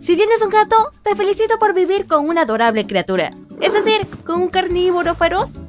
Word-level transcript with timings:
Si 0.00 0.16
tienes 0.16 0.42
un 0.42 0.50
gato, 0.50 0.90
te 1.02 1.16
felicito 1.16 1.58
por 1.58 1.74
vivir 1.74 2.06
con 2.06 2.28
una 2.28 2.42
adorable 2.42 2.86
criatura, 2.86 3.30
es 3.60 3.72
decir, 3.72 4.06
con 4.24 4.42
un 4.42 4.48
carnívoro 4.48 5.14
feroz. 5.14 5.60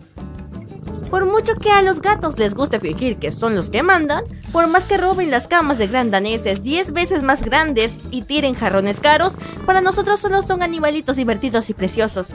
Por 1.09 1.25
mucho 1.25 1.55
que 1.55 1.71
a 1.71 1.81
los 1.81 2.01
gatos 2.01 2.37
les 2.37 2.55
guste 2.55 2.79
fingir 2.79 3.17
que 3.17 3.31
son 3.31 3.55
los 3.55 3.69
que 3.69 3.83
mandan, 3.83 4.25
por 4.51 4.67
más 4.67 4.85
que 4.85 4.97
roben 4.97 5.31
las 5.31 5.47
camas 5.47 5.77
de 5.77 5.87
gran 5.87 6.11
daneses 6.11 6.63
10 6.63 6.91
veces 6.91 7.23
más 7.23 7.43
grandes 7.43 7.97
y 8.11 8.23
tiren 8.23 8.53
jarrones 8.55 8.99
caros, 8.99 9.37
para 9.65 9.81
nosotros 9.81 10.19
solo 10.19 10.41
son 10.41 10.63
animalitos 10.63 11.15
divertidos 11.15 11.69
y 11.69 11.73
preciosos. 11.73 12.33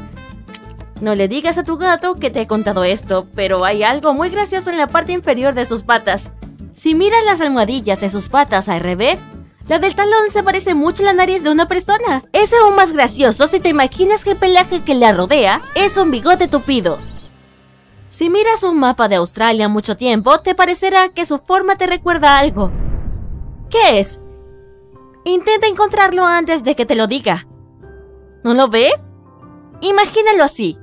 No 1.00 1.14
le 1.14 1.28
digas 1.28 1.58
a 1.58 1.64
tu 1.64 1.78
gato 1.78 2.14
que 2.14 2.30
te 2.30 2.42
he 2.42 2.46
contado 2.46 2.84
esto, 2.84 3.26
pero 3.34 3.64
hay 3.64 3.82
algo 3.82 4.14
muy 4.14 4.30
gracioso 4.30 4.70
en 4.70 4.78
la 4.78 4.86
parte 4.86 5.12
inferior 5.12 5.54
de 5.54 5.66
sus 5.66 5.82
patas. 5.82 6.30
Si 6.74 6.94
miras 6.94 7.24
las 7.26 7.40
almohadillas 7.40 8.00
de 8.00 8.10
sus 8.10 8.28
patas 8.28 8.68
al 8.68 8.80
revés, 8.80 9.24
la 9.70 9.78
del 9.78 9.94
talón 9.94 10.32
se 10.32 10.42
parece 10.42 10.74
mucho 10.74 11.04
a 11.04 11.06
la 11.06 11.12
nariz 11.12 11.44
de 11.44 11.50
una 11.50 11.68
persona. 11.68 12.24
Es 12.32 12.52
aún 12.52 12.74
más 12.74 12.92
gracioso 12.92 13.46
si 13.46 13.60
te 13.60 13.68
imaginas 13.68 14.24
que 14.24 14.32
el 14.32 14.36
pelaje 14.36 14.82
que 14.82 14.96
la 14.96 15.12
rodea 15.12 15.62
es 15.76 15.96
un 15.96 16.10
bigote 16.10 16.48
tupido. 16.48 16.98
Si 18.08 18.30
miras 18.30 18.64
un 18.64 18.80
mapa 18.80 19.06
de 19.06 19.14
Australia 19.14 19.68
mucho 19.68 19.96
tiempo, 19.96 20.40
te 20.40 20.56
parecerá 20.56 21.10
que 21.10 21.24
su 21.24 21.38
forma 21.38 21.76
te 21.76 21.86
recuerda 21.86 22.36
algo. 22.36 22.72
¿Qué 23.70 24.00
es? 24.00 24.20
Intenta 25.24 25.68
encontrarlo 25.68 26.26
antes 26.26 26.64
de 26.64 26.74
que 26.74 26.84
te 26.84 26.96
lo 26.96 27.06
diga. 27.06 27.46
¿No 28.42 28.54
lo 28.54 28.66
ves? 28.66 29.12
Imagínalo 29.82 30.42
así. 30.42 30.78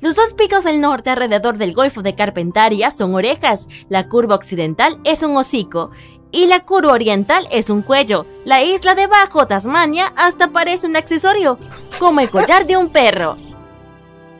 Los 0.00 0.14
dos 0.14 0.32
picos 0.32 0.64
del 0.64 0.80
norte 0.80 1.10
alrededor 1.10 1.58
del 1.58 1.74
Golfo 1.74 2.02
de 2.02 2.14
Carpentaria 2.14 2.90
son 2.90 3.14
orejas, 3.14 3.66
la 3.88 4.08
curva 4.08 4.34
occidental 4.34 5.00
es 5.04 5.22
un 5.22 5.36
hocico 5.36 5.90
y 6.30 6.46
la 6.46 6.60
curva 6.60 6.92
oriental 6.92 7.46
es 7.50 7.70
un 7.70 7.82
cuello. 7.82 8.26
La 8.44 8.62
isla 8.62 8.94
de 8.94 9.06
Bajo, 9.06 9.46
Tasmania, 9.46 10.12
hasta 10.16 10.48
parece 10.48 10.86
un 10.86 10.96
accesorio, 10.96 11.58
como 11.98 12.20
el 12.20 12.30
collar 12.30 12.66
de 12.66 12.76
un 12.76 12.90
perro. 12.90 13.36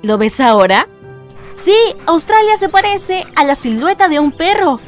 ¿Lo 0.02 0.18
ves 0.18 0.40
ahora? 0.40 0.88
Sí, 1.54 1.76
Australia 2.06 2.56
se 2.56 2.68
parece 2.68 3.24
a 3.34 3.44
la 3.44 3.54
silueta 3.54 4.08
de 4.08 4.20
un 4.20 4.32
perro. 4.32 4.80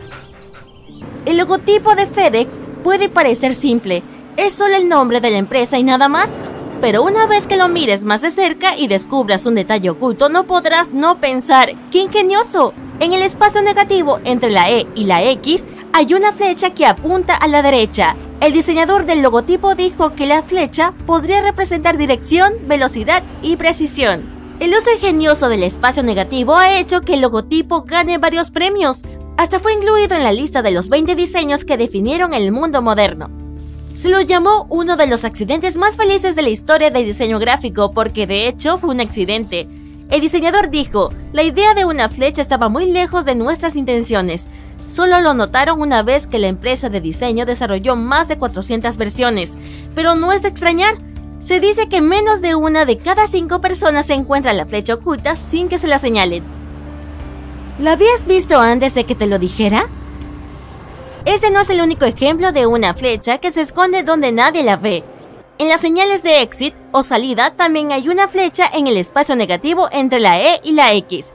El 1.25 1.39
logotipo 1.39 1.95
de 1.95 2.07
FedEx 2.07 2.61
puede 2.85 3.09
parecer 3.09 3.55
simple, 3.55 4.03
es 4.37 4.55
solo 4.55 4.77
el 4.77 4.89
nombre 4.89 5.21
de 5.21 5.31
la 5.31 5.39
empresa 5.39 5.79
y 5.79 5.83
nada 5.83 6.09
más. 6.09 6.43
Pero 6.81 7.03
una 7.03 7.27
vez 7.27 7.49
que 7.49 7.57
lo 7.57 7.69
mires 7.69 8.05
más 8.05 8.23
de 8.23 8.31
cerca 8.31 8.77
y 8.77 8.87
descubras 8.87 9.47
un 9.47 9.57
detalle 9.57 9.91
oculto, 9.91 10.29
no 10.29 10.45
podrás 10.45 10.93
no 10.93 11.19
pensar, 11.19 11.73
¡qué 11.91 11.99
ingenioso! 11.99 12.73
En 13.01 13.13
el 13.13 13.23
espacio 13.23 13.63
negativo 13.63 14.21
entre 14.25 14.51
la 14.51 14.71
E 14.71 14.87
y 14.95 15.05
la 15.05 15.25
X 15.25 15.67
hay 15.93 16.15
una 16.15 16.33
flecha 16.33 16.71
que 16.71 16.87
apunta 16.87 17.35
a 17.35 17.49
la 17.49 17.63
derecha. 17.63 18.15
El 18.41 18.53
diseñador 18.53 19.05
del 19.05 19.23
logotipo 19.23 19.75
dijo 19.75 20.15
que 20.15 20.27
la 20.27 20.43
flecha 20.43 20.93
podría 21.07 21.43
representar 21.43 21.97
dirección, 21.97 22.55
velocidad 22.67 23.23
y 23.43 23.57
precisión. 23.57 24.23
El 24.61 24.71
uso 24.71 24.93
ingenioso 24.93 25.49
del 25.49 25.63
espacio 25.63 26.03
negativo 26.03 26.57
ha 26.57 26.79
hecho 26.79 27.01
que 27.01 27.15
el 27.15 27.21
logotipo 27.21 27.83
gane 27.83 28.19
varios 28.19 28.51
premios. 28.51 29.03
Hasta 29.37 29.61
fue 29.61 29.73
incluido 29.73 30.17
en 30.17 30.25
la 30.25 30.33
lista 30.33 30.63
de 30.63 30.73
los 30.73 30.89
20 30.89 31.15
diseños 31.15 31.65
que 31.65 31.77
definieron 31.77 32.35
el 32.35 32.51
mundo 32.53 32.83
moderno. 32.83 33.31
Se 33.95 34.09
lo 34.09 34.21
llamó 34.21 34.67
uno 34.69 34.97
de 34.97 35.09
los 35.09 35.25
accidentes 35.25 35.77
más 35.77 35.97
felices 35.97 36.37
de 36.37 36.43
la 36.43 36.51
historia 36.51 36.91
del 36.91 37.05
diseño 37.05 37.39
gráfico 37.39 37.93
porque 37.93 38.27
de 38.27 38.49
hecho 38.49 38.79
fue 38.79 38.91
un 38.91 39.01
accidente. 39.01 39.69
El 40.11 40.21
diseñador 40.21 40.71
dijo, 40.71 41.11
la 41.33 41.43
idea 41.43 41.75
de 41.75 41.85
una 41.85 42.09
flecha 42.09 42.41
estaba 42.41 42.69
muy 42.69 42.91
lejos 42.91 43.25
de 43.25 43.35
nuestras 43.35 43.77
intenciones. 43.77 44.49
Solo 44.89 45.21
lo 45.21 45.35
notaron 45.35 45.81
una 45.81 46.03
vez 46.03 46.27
que 46.27 46.39
la 46.39 46.49
empresa 46.49 46.89
de 46.89 47.03
diseño 47.03 47.45
desarrolló 47.45 47.95
más 47.95 48.27
de 48.27 48.39
400 48.39 48.97
versiones. 48.97 49.57
Pero 49.95 50.15
no 50.15 50.33
es 50.33 50.43
de 50.43 50.49
extrañar. 50.49 50.95
Se 51.41 51.61
dice 51.61 51.89
que 51.89 52.01
menos 52.01 52.41
de 52.41 52.55
una 52.55 52.85
de 52.85 52.97
cada 52.97 53.27
cinco 53.27 53.61
personas 53.61 54.07
se 54.07 54.15
encuentra 54.15 54.55
la 54.55 54.67
flecha 54.67 54.95
oculta 54.95 55.37
sin 55.37 55.69
que 55.69 55.79
se 55.79 55.87
la 55.87 55.99
señalen. 55.99 56.43
¿La 57.79 57.93
habías 57.93 58.27
visto 58.27 58.59
antes 58.59 58.95
de 58.95 59.05
que 59.05 59.15
te 59.15 59.27
lo 59.27 59.39
dijera? 59.39 59.87
Ese 61.27 61.51
no 61.51 61.61
es 61.61 61.71
el 61.71 61.83
único 61.83 62.07
ejemplo 62.07 62.51
de 62.53 62.67
una 62.67 62.95
flecha 62.95 63.39
que 63.39 63.53
se 63.53 63.61
esconde 63.61 64.03
donde 64.03 64.33
nadie 64.33 64.63
la 64.63 64.77
ve. 64.77 65.05
En 65.59 65.69
las 65.69 65.81
señales 65.81 66.23
de 66.23 66.41
exit 66.41 66.75
o 66.93 67.03
salida 67.03 67.55
también 67.55 67.93
hay 67.93 68.09
una 68.09 68.29
flecha 68.29 68.65
en 68.73 68.87
el 68.87 68.97
espacio 68.97 69.37
negativo 69.37 69.89
entre 69.93 70.21
la 70.21 70.41
E 70.41 70.61
y 70.65 70.73
la 70.73 70.95
X. 70.95 71.35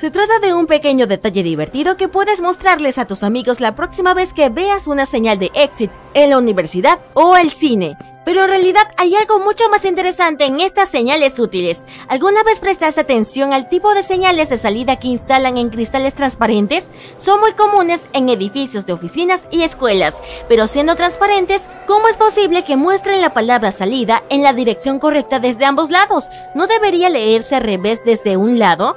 Se 0.00 0.10
trata 0.10 0.38
de 0.38 0.54
un 0.54 0.66
pequeño 0.66 1.06
detalle 1.06 1.42
divertido 1.42 1.98
que 1.98 2.08
puedes 2.08 2.40
mostrarles 2.40 2.96
a 2.96 3.06
tus 3.06 3.22
amigos 3.22 3.60
la 3.60 3.76
próxima 3.76 4.14
vez 4.14 4.32
que 4.32 4.48
veas 4.48 4.86
una 4.86 5.04
señal 5.04 5.38
de 5.38 5.50
exit 5.52 5.90
en 6.14 6.30
la 6.30 6.38
universidad 6.38 7.00
o 7.12 7.36
el 7.36 7.50
cine. 7.50 7.98
Pero 8.24 8.44
en 8.44 8.48
realidad 8.48 8.88
hay 8.96 9.14
algo 9.14 9.40
mucho 9.40 9.68
más 9.68 9.84
interesante 9.84 10.46
en 10.46 10.58
estas 10.60 10.88
señales 10.88 11.38
útiles. 11.38 11.84
¿Alguna 12.08 12.42
vez 12.44 12.60
prestaste 12.60 13.02
atención 13.02 13.52
al 13.52 13.68
tipo 13.68 13.92
de 13.92 14.02
señales 14.02 14.48
de 14.48 14.56
salida 14.56 14.98
que 14.98 15.08
instalan 15.08 15.58
en 15.58 15.68
cristales 15.68 16.14
transparentes? 16.14 16.90
Son 17.18 17.38
muy 17.38 17.52
comunes 17.52 18.08
en 18.14 18.30
edificios 18.30 18.86
de 18.86 18.94
oficinas 18.94 19.48
y 19.50 19.64
escuelas, 19.64 20.22
pero 20.48 20.66
siendo 20.66 20.96
transparentes, 20.96 21.68
¿cómo 21.86 22.08
es 22.08 22.16
posible 22.16 22.64
que 22.64 22.76
muestren 22.76 23.20
la 23.20 23.34
palabra 23.34 23.70
salida 23.70 24.22
en 24.30 24.42
la 24.42 24.54
dirección 24.54 24.98
correcta 24.98 25.40
desde 25.40 25.66
ambos 25.66 25.90
lados? 25.90 26.30
¿No 26.54 26.66
debería 26.66 27.10
leerse 27.10 27.56
al 27.56 27.64
revés 27.64 28.02
desde 28.06 28.38
un 28.38 28.58
lado? 28.58 28.96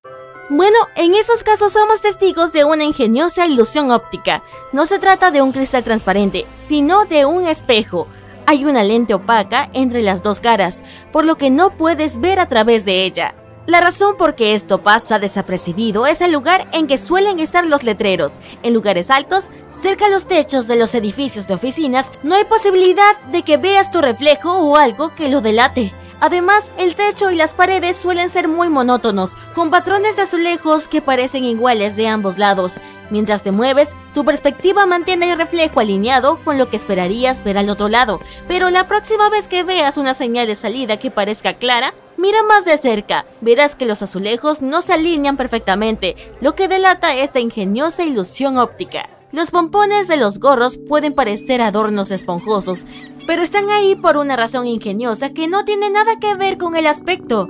Bueno, 0.49 0.77
en 0.95 1.13
esos 1.13 1.43
casos 1.43 1.71
somos 1.73 2.01
testigos 2.01 2.51
de 2.51 2.65
una 2.65 2.83
ingeniosa 2.83 3.45
ilusión 3.45 3.91
óptica. 3.91 4.43
No 4.73 4.85
se 4.85 4.99
trata 4.99 5.31
de 5.31 5.41
un 5.41 5.51
cristal 5.51 5.83
transparente, 5.83 6.45
sino 6.55 7.05
de 7.05 7.25
un 7.25 7.47
espejo. 7.47 8.07
Hay 8.45 8.65
una 8.65 8.83
lente 8.83 9.13
opaca 9.13 9.69
entre 9.73 10.01
las 10.01 10.21
dos 10.21 10.41
caras, 10.41 10.83
por 11.11 11.23
lo 11.25 11.37
que 11.37 11.49
no 11.49 11.77
puedes 11.77 12.19
ver 12.19 12.39
a 12.39 12.47
través 12.47 12.83
de 12.83 13.05
ella. 13.05 13.35
La 13.67 13.79
razón 13.79 14.17
por 14.17 14.35
que 14.35 14.55
esto 14.55 14.79
pasa 14.79 15.19
desapercibido 15.19 16.07
es 16.07 16.19
el 16.19 16.31
lugar 16.31 16.67
en 16.73 16.87
que 16.87 16.97
suelen 16.97 17.39
estar 17.39 17.65
los 17.65 17.83
letreros. 17.83 18.39
En 18.63 18.73
lugares 18.73 19.11
altos, 19.11 19.51
cerca 19.69 20.05
de 20.05 20.11
los 20.11 20.25
techos 20.25 20.67
de 20.67 20.75
los 20.75 20.95
edificios 20.95 21.47
de 21.47 21.53
oficinas, 21.53 22.11
no 22.23 22.35
hay 22.35 22.43
posibilidad 22.45 23.19
de 23.31 23.43
que 23.43 23.57
veas 23.57 23.91
tu 23.91 24.01
reflejo 24.01 24.51
o 24.57 24.75
algo 24.75 25.15
que 25.15 25.29
lo 25.29 25.41
delate. 25.41 25.93
Además, 26.21 26.71
el 26.77 26.95
techo 26.95 27.31
y 27.31 27.35
las 27.35 27.55
paredes 27.55 27.97
suelen 27.97 28.29
ser 28.29 28.47
muy 28.47 28.69
monótonos, 28.69 29.35
con 29.55 29.71
patrones 29.71 30.15
de 30.15 30.21
azulejos 30.21 30.87
que 30.87 31.01
parecen 31.01 31.43
iguales 31.43 31.95
de 31.95 32.07
ambos 32.07 32.37
lados. 32.37 32.79
Mientras 33.09 33.41
te 33.41 33.51
mueves, 33.51 33.95
tu 34.13 34.23
perspectiva 34.23 34.85
mantiene 34.85 35.31
el 35.31 35.39
reflejo 35.39 35.79
alineado 35.79 36.37
con 36.45 36.59
lo 36.59 36.69
que 36.69 36.77
esperarías 36.77 37.43
ver 37.43 37.57
al 37.57 37.71
otro 37.71 37.89
lado, 37.89 38.21
pero 38.47 38.69
la 38.69 38.85
próxima 38.85 39.31
vez 39.31 39.47
que 39.47 39.63
veas 39.63 39.97
una 39.97 40.13
señal 40.13 40.45
de 40.45 40.55
salida 40.55 40.97
que 40.97 41.09
parezca 41.09 41.55
clara, 41.55 41.95
mira 42.17 42.43
más 42.43 42.65
de 42.65 42.77
cerca, 42.77 43.25
verás 43.41 43.75
que 43.75 43.87
los 43.87 44.03
azulejos 44.03 44.61
no 44.61 44.83
se 44.83 44.93
alinean 44.93 45.37
perfectamente, 45.37 46.15
lo 46.39 46.53
que 46.53 46.67
delata 46.67 47.15
esta 47.15 47.39
ingeniosa 47.39 48.03
ilusión 48.03 48.59
óptica. 48.59 49.09
Los 49.31 49.51
pompones 49.51 50.09
de 50.09 50.17
los 50.17 50.39
gorros 50.39 50.77
pueden 50.77 51.13
parecer 51.13 51.61
adornos 51.61 52.11
esponjosos, 52.11 52.85
pero 53.25 53.41
están 53.41 53.69
ahí 53.69 53.95
por 53.95 54.17
una 54.17 54.35
razón 54.35 54.67
ingeniosa 54.67 55.29
que 55.29 55.47
no 55.47 55.63
tiene 55.63 55.89
nada 55.89 56.19
que 56.19 56.35
ver 56.35 56.57
con 56.57 56.75
el 56.75 56.85
aspecto. 56.85 57.47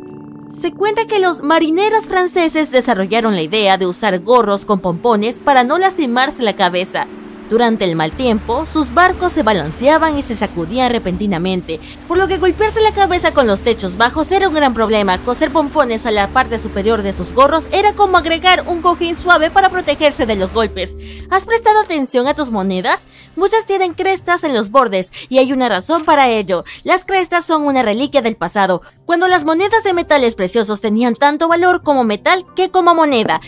Se 0.60 0.72
cuenta 0.72 1.08
que 1.08 1.18
los 1.18 1.42
marineros 1.42 2.08
franceses 2.08 2.72
desarrollaron 2.72 3.36
la 3.36 3.42
idea 3.42 3.78
de 3.80 3.88
usar 3.88 4.20
gorros 4.20 4.66
con 4.66 4.80
pompones 4.80 5.40
para 5.40 5.64
no 5.64 5.80
lastimarse 5.80 6.44
la 6.44 6.56
cabeza. 6.56 7.08
Durante 7.52 7.84
el 7.84 7.98
mal 7.98 8.14
tiempo, 8.14 8.66
sus 8.66 8.94
barcos 8.94 9.34
se 9.34 9.44
balanceaban 9.44 10.18
y 10.18 10.22
se 10.22 10.36
sacudían 10.36 10.90
repentinamente, 10.90 11.82
por 12.08 12.18
lo 12.18 12.30
que 12.30 12.38
golpearse 12.38 12.80
la 12.80 12.94
cabeza 12.94 13.34
con 13.34 13.46
los 13.46 13.60
techos 13.60 13.98
bajos 13.98 14.32
era 14.32 14.48
un 14.48 14.54
gran 14.54 14.74
problema. 14.74 15.18
Coser 15.18 15.52
pompones 15.52 16.06
a 16.06 16.12
la 16.12 16.30
parte 16.30 16.60
superior 16.60 17.02
de 17.02 17.12
sus 17.12 17.34
gorros 17.34 17.68
era 17.74 17.92
como 17.92 18.18
agregar 18.18 18.64
un 18.68 18.82
cojín 18.82 19.18
suave 19.18 19.52
para 19.52 19.70
protegerse 19.70 20.26
de 20.26 20.38
los 20.38 20.54
golpes. 20.54 20.96
¿Has 21.30 21.46
prestado 21.46 21.82
atención 21.82 22.26
a 22.30 22.36
tus 22.36 22.52
monedas? 22.52 23.06
Muchas 23.36 23.66
tienen 23.66 23.96
crestas 23.96 24.46
en 24.46 24.54
los 24.54 24.72
bordes 24.72 25.12
y 25.28 25.40
hay 25.40 25.52
una 25.52 25.68
razón 25.68 26.06
para 26.06 26.30
ello. 26.30 26.64
Las 26.86 27.06
crestas 27.06 27.44
son 27.44 27.64
una 27.64 27.84
reliquia 27.84 28.22
del 28.22 28.38
pasado, 28.38 28.82
cuando 29.06 29.28
las 29.28 29.44
monedas 29.44 29.84
de 29.84 29.94
metales 29.94 30.36
preciosos 30.36 30.80
tenían 30.80 31.16
tanto 31.16 31.50
valor 31.50 31.84
como 31.84 32.06
metal 32.06 32.46
que 32.56 32.72
como 32.72 32.96
moneda. 32.96 33.42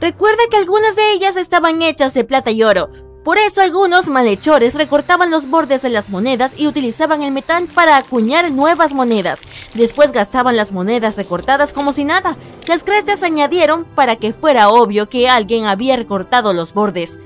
Recuerda 0.00 0.42
que 0.50 0.56
algunas 0.56 0.96
de 0.96 1.12
ellas 1.12 1.36
estaban 1.36 1.82
hechas 1.82 2.14
de 2.14 2.24
plata 2.24 2.50
y 2.50 2.62
oro. 2.62 2.90
Por 3.24 3.38
eso 3.38 3.62
algunos 3.62 4.10
malhechores 4.10 4.74
recortaban 4.74 5.30
los 5.30 5.48
bordes 5.48 5.80
de 5.80 5.88
las 5.88 6.10
monedas 6.10 6.52
y 6.58 6.66
utilizaban 6.66 7.22
el 7.22 7.32
metal 7.32 7.68
para 7.74 7.96
acuñar 7.96 8.50
nuevas 8.50 8.92
monedas. 8.92 9.40
Después 9.72 10.12
gastaban 10.12 10.56
las 10.56 10.72
monedas 10.72 11.16
recortadas 11.16 11.72
como 11.72 11.92
si 11.92 12.04
nada. 12.04 12.36
Las 12.68 12.84
crestas 12.84 13.20
se 13.20 13.26
añadieron 13.26 13.86
para 13.86 14.16
que 14.16 14.34
fuera 14.34 14.68
obvio 14.68 15.08
que 15.08 15.26
alguien 15.26 15.64
había 15.64 15.96
recortado 15.96 16.52
los 16.52 16.74
bordes. 16.74 17.18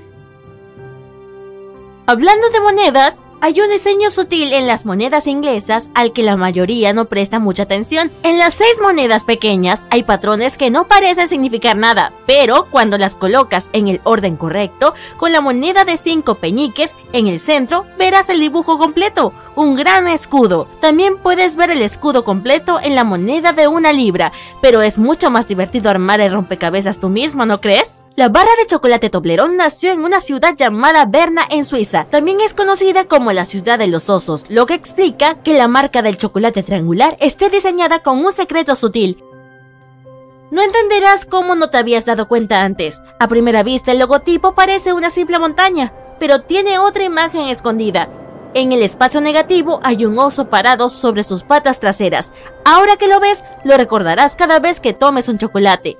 Hablando 2.05 2.49
de 2.49 2.61
monedas, 2.61 3.25
hay 3.41 3.59
un 3.61 3.69
diseño 3.69 4.09
sutil 4.09 4.53
en 4.53 4.67
las 4.67 4.85
monedas 4.85 5.27
inglesas 5.27 5.89
al 5.93 6.11
que 6.11 6.23
la 6.23 6.35
mayoría 6.35 6.93
no 6.93 7.05
presta 7.05 7.39
mucha 7.39 7.63
atención. 7.63 8.11
En 8.23 8.37
las 8.37 8.55
seis 8.55 8.81
monedas 8.81 9.23
pequeñas 9.23 9.87
hay 9.89 10.03
patrones 10.03 10.57
que 10.57 10.69
no 10.69 10.87
parecen 10.87 11.27
significar 11.27 11.77
nada, 11.77 12.13
pero 12.25 12.67
cuando 12.69 12.97
las 12.97 13.15
colocas 13.15 13.69
en 13.73 13.87
el 13.87 14.01
orden 14.03 14.35
correcto, 14.35 14.93
con 15.17 15.31
la 15.31 15.41
moneda 15.41 15.85
de 15.85 15.97
cinco 15.97 16.35
peñiques 16.35 16.95
en 17.13 17.27
el 17.27 17.39
centro, 17.39 17.85
verás 17.97 18.29
el 18.29 18.39
dibujo 18.39 18.77
completo, 18.77 19.33
un 19.55 19.75
gran 19.75 20.07
escudo. 20.07 20.67
También 20.81 21.17
puedes 21.17 21.55
ver 21.55 21.71
el 21.71 21.81
escudo 21.81 22.23
completo 22.23 22.79
en 22.81 22.95
la 22.95 23.03
moneda 23.03 23.53
de 23.53 23.67
una 23.67 23.93
libra, 23.93 24.31
pero 24.61 24.81
es 24.81 24.99
mucho 24.99 25.31
más 25.31 25.47
divertido 25.47 25.89
armar 25.89 26.19
el 26.19 26.31
rompecabezas 26.31 26.99
tú 26.99 27.09
mismo, 27.09 27.45
¿no 27.45 27.61
crees? 27.61 28.03
La 28.19 28.27
barra 28.27 28.51
de 28.59 28.67
chocolate 28.67 29.09
Toblerone 29.09 29.55
nació 29.55 29.93
en 29.93 30.03
una 30.03 30.19
ciudad 30.19 30.53
llamada 30.53 31.05
Berna 31.05 31.43
en 31.49 31.63
Suiza. 31.63 32.03
También 32.03 32.41
es 32.41 32.53
conocida 32.53 33.05
la 33.33 33.45
ciudad 33.45 33.79
de 33.79 33.87
los 33.87 34.09
osos, 34.09 34.45
lo 34.49 34.65
que 34.65 34.73
explica 34.73 35.35
que 35.35 35.57
la 35.57 35.67
marca 35.67 36.01
del 36.01 36.17
chocolate 36.17 36.63
triangular 36.63 37.17
esté 37.19 37.49
diseñada 37.49 37.99
con 37.99 38.23
un 38.23 38.31
secreto 38.31 38.75
sutil. 38.75 39.23
No 40.51 40.63
entenderás 40.63 41.25
cómo 41.25 41.55
no 41.55 41.69
te 41.69 41.77
habías 41.77 42.05
dado 42.05 42.27
cuenta 42.27 42.63
antes. 42.63 43.01
A 43.19 43.27
primera 43.27 43.61
vista 43.61 43.91
el 43.91 43.99
logotipo 43.99 44.55
parece 44.55 44.93
una 44.93 45.11
simple 45.11 45.37
montaña, 45.37 45.93
pero 46.19 46.41
tiene 46.41 46.79
otra 46.79 47.03
imagen 47.03 47.47
escondida. 47.49 48.09
En 48.55 48.71
el 48.71 48.81
espacio 48.81 49.21
negativo 49.21 49.79
hay 49.83 50.05
un 50.05 50.17
oso 50.17 50.49
parado 50.49 50.89
sobre 50.89 51.23
sus 51.23 51.43
patas 51.43 51.79
traseras. 51.79 52.31
Ahora 52.65 52.95
que 52.97 53.07
lo 53.07 53.19
ves, 53.19 53.43
lo 53.63 53.77
recordarás 53.77 54.35
cada 54.35 54.59
vez 54.59 54.79
que 54.79 54.93
tomes 54.93 55.29
un 55.29 55.37
chocolate. 55.37 55.99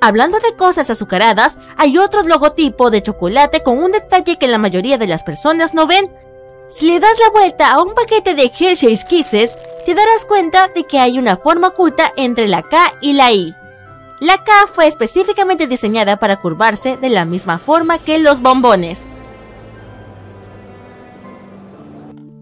Hablando 0.00 0.38
de 0.38 0.54
cosas 0.56 0.90
azucaradas, 0.90 1.58
hay 1.76 1.98
otro 1.98 2.22
logotipo 2.22 2.90
de 2.90 3.02
chocolate 3.02 3.62
con 3.62 3.78
un 3.78 3.92
detalle 3.92 4.36
que 4.36 4.48
la 4.48 4.58
mayoría 4.58 4.98
de 4.98 5.06
las 5.06 5.24
personas 5.24 5.74
no 5.74 5.86
ven. 5.86 6.10
Si 6.68 6.86
le 6.86 7.00
das 7.00 7.18
la 7.20 7.30
vuelta 7.30 7.72
a 7.72 7.82
un 7.82 7.94
paquete 7.94 8.34
de 8.34 8.44
Hershey's 8.44 9.04
Kisses, 9.04 9.58
te 9.84 9.94
darás 9.94 10.24
cuenta 10.26 10.68
de 10.68 10.84
que 10.84 10.98
hay 10.98 11.18
una 11.18 11.36
forma 11.36 11.68
oculta 11.68 12.12
entre 12.16 12.48
la 12.48 12.62
K 12.62 12.94
y 13.00 13.14
la 13.14 13.32
I. 13.32 13.54
La 14.20 14.42
K 14.44 14.52
fue 14.74 14.86
específicamente 14.86 15.66
diseñada 15.66 16.18
para 16.18 16.40
curvarse 16.40 16.96
de 16.96 17.10
la 17.10 17.24
misma 17.24 17.58
forma 17.58 17.98
que 17.98 18.18
los 18.18 18.42
bombones. 18.42 19.06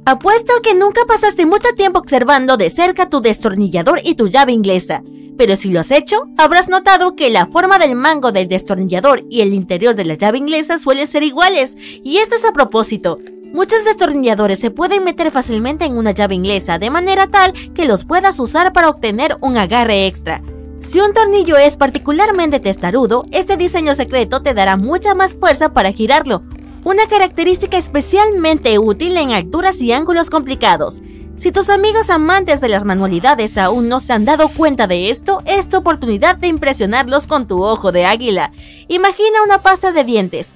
Apuesto 0.06 0.52
que 0.62 0.74
nunca 0.74 1.00
pasaste 1.06 1.46
mucho 1.46 1.68
tiempo 1.76 1.98
observando 1.98 2.56
de 2.56 2.70
cerca 2.70 3.08
tu 3.08 3.20
destornillador 3.20 4.00
y 4.04 4.14
tu 4.14 4.28
llave 4.28 4.52
inglesa 4.52 5.02
pero 5.36 5.56
si 5.56 5.70
lo 5.70 5.80
has 5.80 5.90
hecho, 5.90 6.22
habrás 6.36 6.68
notado 6.68 7.16
que 7.16 7.30
la 7.30 7.46
forma 7.46 7.78
del 7.78 7.96
mango 7.96 8.32
del 8.32 8.48
destornillador 8.48 9.24
y 9.28 9.40
el 9.40 9.52
interior 9.52 9.94
de 9.94 10.04
la 10.04 10.14
llave 10.14 10.38
inglesa 10.38 10.78
suelen 10.78 11.08
ser 11.08 11.22
iguales, 11.22 11.76
y 11.78 12.18
esto 12.18 12.36
es 12.36 12.44
a 12.44 12.52
propósito. 12.52 13.18
Muchos 13.52 13.84
destornilladores 13.84 14.58
se 14.58 14.70
pueden 14.70 15.04
meter 15.04 15.30
fácilmente 15.30 15.84
en 15.84 15.96
una 15.96 16.10
llave 16.10 16.34
inglesa 16.34 16.78
de 16.78 16.90
manera 16.90 17.28
tal 17.28 17.52
que 17.74 17.84
los 17.84 18.04
puedas 18.04 18.40
usar 18.40 18.72
para 18.72 18.88
obtener 18.88 19.36
un 19.40 19.56
agarre 19.56 20.06
extra. 20.06 20.42
Si 20.80 21.00
un 21.00 21.12
tornillo 21.12 21.56
es 21.56 21.76
particularmente 21.76 22.60
testarudo, 22.60 23.24
este 23.30 23.56
diseño 23.56 23.94
secreto 23.94 24.42
te 24.42 24.54
dará 24.54 24.76
mucha 24.76 25.14
más 25.14 25.34
fuerza 25.34 25.72
para 25.72 25.92
girarlo, 25.92 26.42
una 26.84 27.08
característica 27.08 27.78
especialmente 27.78 28.78
útil 28.78 29.16
en 29.16 29.32
alturas 29.32 29.80
y 29.80 29.92
ángulos 29.92 30.28
complicados. 30.28 31.02
Si 31.36 31.50
tus 31.50 31.70
amigos 31.70 32.10
amantes 32.10 32.60
de 32.60 32.68
las 32.68 32.84
manualidades 32.84 33.58
aún 33.58 33.88
no 33.88 33.98
se 33.98 34.12
han 34.12 34.24
dado 34.24 34.48
cuenta 34.48 34.86
de 34.86 35.10
esto, 35.10 35.42
es 35.46 35.68
tu 35.68 35.78
oportunidad 35.78 36.36
de 36.36 36.46
impresionarlos 36.46 37.26
con 37.26 37.48
tu 37.48 37.64
ojo 37.64 37.90
de 37.90 38.04
águila. 38.04 38.52
Imagina 38.88 39.42
una 39.44 39.62
pasta 39.62 39.92
de 39.92 40.04
dientes. 40.04 40.50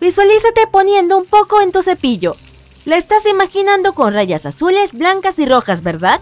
Visualízate 0.00 0.66
poniendo 0.70 1.16
un 1.16 1.24
poco 1.24 1.60
en 1.60 1.72
tu 1.72 1.82
cepillo. 1.82 2.36
La 2.84 2.96
estás 2.96 3.26
imaginando 3.26 3.92
con 3.94 4.14
rayas 4.14 4.46
azules, 4.46 4.92
blancas 4.92 5.38
y 5.38 5.46
rojas, 5.46 5.82
¿verdad? 5.82 6.20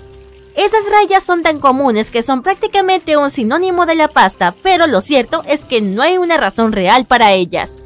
Esas 0.57 0.91
rayas 0.91 1.23
son 1.23 1.43
tan 1.43 1.61
comunes 1.61 2.11
que 2.11 2.23
son 2.23 2.43
prácticamente 2.43 3.17
un 3.17 3.31
sinónimo 3.31 3.87
de 3.87 3.95
la 3.95 4.09
pasta, 4.09 4.55
pero 4.63 4.87
lo 4.87 5.01
cierto 5.01 5.43
es 5.47 5.65
que 5.65 5.81
no 5.81 6.03
hay 6.03 6.19
una 6.19 6.37
razón 6.37 6.73
real 6.73 7.05
para 7.05 7.33
ellas. 7.33 7.79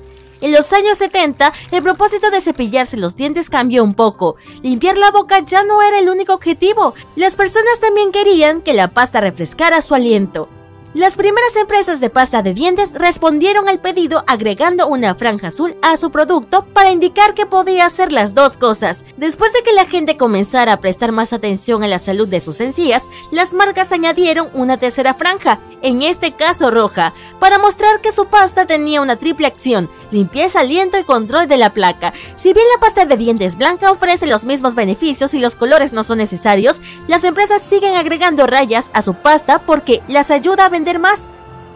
En 0.43 0.51
los 0.51 0.73
años 0.73 0.99
70, 0.99 1.53
el 1.71 1.83
propósito 1.85 2.31
de 2.33 2.41
cepillarse 2.41 2.97
los 2.97 3.15
dientes 3.15 3.49
cambió 3.49 3.85
un 3.85 3.95
poco. 3.95 4.35
Limpiar 4.63 4.99
la 4.99 5.13
boca 5.13 5.39
ya 5.39 5.63
no 5.63 5.83
era 5.83 6.01
el 6.01 6.09
único 6.09 6.35
objetivo. 6.35 6.95
Las 7.15 7.37
personas 7.37 7.79
también 7.81 8.11
querían 8.11 8.61
que 8.61 8.75
la 8.75 8.89
pasta 8.89 9.21
refrescara 9.21 9.81
su 9.83 9.95
aliento. 9.95 10.49
Las 10.95 11.17
primeras 11.17 11.57
empresas 11.57 12.01
de 12.01 12.11
pasta 12.11 12.43
de 12.43 12.53
dientes 12.53 12.93
respondieron 12.93 13.67
al 13.67 13.81
pedido 13.81 14.25
agregando 14.27 14.87
una 14.89 15.15
franja 15.15 15.47
azul 15.47 15.75
a 15.81 15.97
su 15.97 16.11
producto 16.11 16.67
para 16.67 16.91
indicar 16.91 17.33
que 17.33 17.47
podía 17.47 17.87
hacer 17.87 18.13
las 18.13 18.35
dos 18.35 18.59
cosas. 18.59 19.03
Después 19.17 19.55
de 19.55 19.63
que 19.63 19.73
la 19.73 19.87
gente 19.87 20.19
comenzara 20.19 20.75
a 20.75 20.81
prestar 20.81 21.11
más 21.11 21.33
atención 21.33 21.83
a 21.83 21.89
la 21.89 21.99
salud 21.99 22.29
de 22.29 22.43
sus 22.43 22.61
encías, 22.61 23.09
las 23.31 23.55
marcas 23.55 23.91
añadieron 23.91 24.51
una 24.53 24.77
tercera 24.77 25.15
franja, 25.15 25.61
en 25.81 26.03
este 26.03 26.33
caso 26.33 26.71
roja, 26.71 27.15
para 27.41 27.59
mostrar 27.59 28.03
que 28.03 28.13
su 28.13 28.27
pasta 28.27 28.67
tenía 28.67 29.01
una 29.01 29.17
triple 29.17 29.47
acción, 29.47 29.89
limpieza, 30.11 30.61
aliento 30.61 30.99
y 30.99 31.05
control 31.05 31.49
de 31.49 31.57
la 31.57 31.73
placa. 31.73 32.13
Si 32.37 32.53
bien 32.53 32.67
la 32.75 32.81
pasta 32.81 33.07
de 33.07 33.17
dientes 33.17 33.57
blanca 33.57 33.91
ofrece 33.91 34.27
los 34.27 34.45
mismos 34.45 34.75
beneficios 34.75 35.33
y 35.33 35.39
los 35.39 35.57
colores 35.57 35.95
no 35.95 36.05
son 36.05 36.19
necesarios, 36.19 36.83
las 37.09 37.25
empresas 37.25 37.63
siguen 37.63 37.97
agregando 37.97 38.47
rayas 38.47 38.91
a 38.93 39.01
su 39.01 39.15
pasta 39.15 39.61
porque 39.65 40.03
las 40.07 40.31
ayuda 40.31 40.67
a 40.67 40.69
más. 40.99 41.29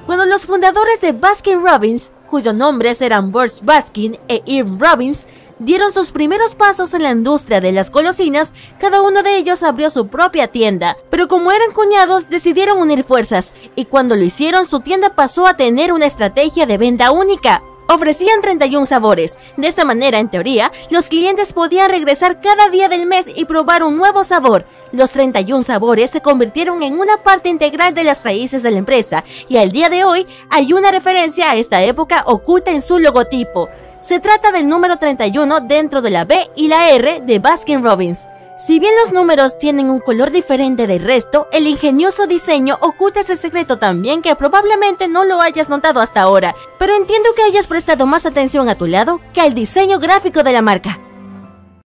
Cuando 0.06 0.24
los 0.24 0.46
fundadores 0.46 1.00
de 1.00 1.12
Baskin 1.12 1.64
Robbins, 1.64 2.12
cuyos 2.30 2.54
nombres 2.54 3.00
eran 3.00 3.32
Burst 3.32 3.64
Baskin 3.64 4.18
e 4.28 4.42
Irv 4.46 4.78
Robbins, 4.78 5.26
dieron 5.58 5.92
sus 5.92 6.12
primeros 6.12 6.54
pasos 6.54 6.92
en 6.94 7.02
la 7.02 7.10
industria 7.10 7.60
de 7.60 7.72
las 7.72 7.90
golosinas, 7.90 8.52
cada 8.78 9.02
uno 9.02 9.22
de 9.22 9.36
ellos 9.36 9.62
abrió 9.62 9.90
su 9.90 10.08
propia 10.08 10.48
tienda, 10.48 10.96
pero 11.10 11.28
como 11.28 11.50
eran 11.50 11.72
cuñados 11.72 12.28
decidieron 12.28 12.78
unir 12.78 13.04
fuerzas, 13.04 13.54
y 13.74 13.86
cuando 13.86 14.16
lo 14.16 14.24
hicieron 14.24 14.66
su 14.66 14.80
tienda 14.80 15.14
pasó 15.14 15.46
a 15.46 15.56
tener 15.56 15.92
una 15.92 16.06
estrategia 16.06 16.66
de 16.66 16.78
venta 16.78 17.10
única. 17.10 17.62
Ofrecían 17.88 18.40
31 18.40 18.84
sabores. 18.86 19.38
De 19.56 19.68
esta 19.68 19.84
manera, 19.84 20.18
en 20.18 20.28
teoría, 20.28 20.72
los 20.90 21.08
clientes 21.08 21.52
podían 21.52 21.90
regresar 21.90 22.40
cada 22.40 22.68
día 22.68 22.88
del 22.88 23.06
mes 23.06 23.26
y 23.34 23.44
probar 23.44 23.84
un 23.84 23.96
nuevo 23.96 24.24
sabor. 24.24 24.66
Los 24.92 25.12
31 25.12 25.62
sabores 25.62 26.10
se 26.10 26.20
convirtieron 26.20 26.82
en 26.82 26.98
una 26.98 27.18
parte 27.22 27.48
integral 27.48 27.94
de 27.94 28.04
las 28.04 28.24
raíces 28.24 28.62
de 28.62 28.72
la 28.72 28.78
empresa 28.78 29.24
y 29.48 29.58
al 29.58 29.70
día 29.70 29.88
de 29.88 30.04
hoy 30.04 30.26
hay 30.50 30.72
una 30.72 30.90
referencia 30.90 31.50
a 31.50 31.56
esta 31.56 31.82
época 31.82 32.24
oculta 32.26 32.72
en 32.72 32.82
su 32.82 32.98
logotipo. 32.98 33.68
Se 34.00 34.20
trata 34.20 34.52
del 34.52 34.68
número 34.68 34.96
31 34.96 35.60
dentro 35.60 36.02
de 36.02 36.10
la 36.10 36.24
B 36.24 36.50
y 36.56 36.68
la 36.68 36.90
R 36.90 37.20
de 37.22 37.38
Baskin 37.38 37.82
Robbins. 37.82 38.26
Si 38.58 38.80
bien 38.80 38.94
los 38.98 39.12
números 39.12 39.58
tienen 39.58 39.90
un 39.90 40.00
color 40.00 40.30
diferente 40.30 40.86
del 40.86 41.04
resto, 41.04 41.46
el 41.52 41.66
ingenioso 41.66 42.26
diseño 42.26 42.78
oculta 42.80 43.20
ese 43.20 43.36
secreto 43.36 43.78
también 43.78 44.22
que 44.22 44.34
probablemente 44.34 45.08
no 45.08 45.24
lo 45.24 45.42
hayas 45.42 45.68
notado 45.68 46.00
hasta 46.00 46.22
ahora, 46.22 46.54
pero 46.78 46.94
entiendo 46.94 47.28
que 47.36 47.42
hayas 47.42 47.68
prestado 47.68 48.06
más 48.06 48.24
atención 48.24 48.70
a 48.70 48.74
tu 48.74 48.86
lado 48.86 49.20
que 49.34 49.42
al 49.42 49.52
diseño 49.52 49.98
gráfico 49.98 50.42
de 50.42 50.52
la 50.52 50.62
marca. 50.62 50.98